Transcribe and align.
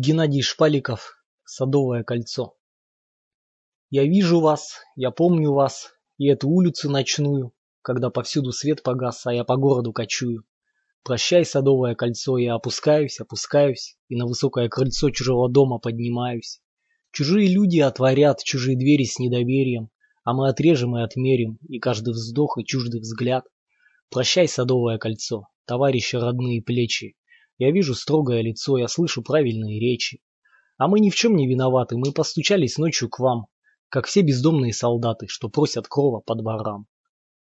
Геннадий 0.00 0.42
Шпаликов 0.42 1.24
«Садовое 1.44 2.04
кольцо». 2.04 2.54
Я 3.90 4.04
вижу 4.04 4.38
вас, 4.38 4.76
я 4.94 5.10
помню 5.10 5.52
вас, 5.52 5.90
и 6.18 6.28
эту 6.28 6.48
улицу 6.48 6.88
ночную, 6.88 7.52
Когда 7.82 8.08
повсюду 8.08 8.52
свет 8.52 8.84
погас, 8.84 9.26
а 9.26 9.34
я 9.34 9.42
по 9.42 9.56
городу 9.56 9.92
кочую. 9.92 10.44
Прощай, 11.02 11.44
Садовое 11.44 11.96
кольцо, 11.96 12.38
я 12.38 12.54
опускаюсь, 12.54 13.18
опускаюсь, 13.18 13.98
И 14.08 14.14
на 14.14 14.26
высокое 14.26 14.68
крыльцо 14.68 15.10
чужого 15.10 15.50
дома 15.50 15.80
поднимаюсь. 15.80 16.62
Чужие 17.10 17.52
люди 17.52 17.80
отворят 17.80 18.44
чужие 18.44 18.78
двери 18.78 19.02
с 19.02 19.18
недоверием, 19.18 19.90
А 20.22 20.32
мы 20.32 20.48
отрежем 20.48 20.96
и 20.96 21.02
отмерим, 21.02 21.58
и 21.68 21.80
каждый 21.80 22.12
вздох, 22.12 22.56
и 22.56 22.64
чуждый 22.64 23.00
взгляд. 23.00 23.46
Прощай, 24.10 24.46
Садовое 24.46 24.98
кольцо, 24.98 25.48
товарищи 25.64 26.14
родные 26.14 26.62
плечи, 26.62 27.16
я 27.58 27.70
вижу 27.72 27.94
строгое 27.94 28.40
лицо, 28.40 28.78
я 28.78 28.88
слышу 28.88 29.22
правильные 29.22 29.80
речи. 29.80 30.22
А 30.76 30.86
мы 30.88 31.00
ни 31.00 31.10
в 31.10 31.16
чем 31.16 31.36
не 31.36 31.48
виноваты, 31.48 31.96
мы 31.96 32.12
постучались 32.12 32.78
ночью 32.78 33.08
к 33.08 33.18
вам, 33.18 33.46
Как 33.88 34.06
все 34.06 34.22
бездомные 34.22 34.72
солдаты, 34.72 35.26
что 35.28 35.48
просят 35.48 35.88
крова 35.88 36.20
по 36.20 36.34
дворам. 36.34 36.86